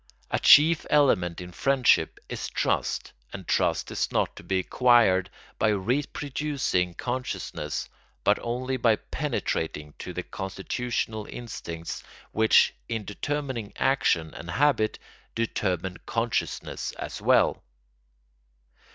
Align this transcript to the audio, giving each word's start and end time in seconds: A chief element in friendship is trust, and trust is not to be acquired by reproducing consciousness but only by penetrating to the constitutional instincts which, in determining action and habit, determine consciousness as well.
A 0.31 0.39
chief 0.39 0.83
element 0.89 1.39
in 1.41 1.51
friendship 1.51 2.17
is 2.27 2.49
trust, 2.49 3.13
and 3.31 3.47
trust 3.47 3.91
is 3.91 4.11
not 4.11 4.35
to 4.35 4.41
be 4.43 4.57
acquired 4.57 5.29
by 5.59 5.67
reproducing 5.69 6.95
consciousness 6.95 7.87
but 8.23 8.39
only 8.41 8.77
by 8.77 8.95
penetrating 8.95 9.93
to 9.99 10.11
the 10.11 10.23
constitutional 10.23 11.27
instincts 11.29 12.01
which, 12.31 12.73
in 12.89 13.05
determining 13.05 13.73
action 13.75 14.33
and 14.33 14.49
habit, 14.49 14.97
determine 15.35 15.97
consciousness 16.07 16.93
as 16.93 17.21
well. 17.21 17.61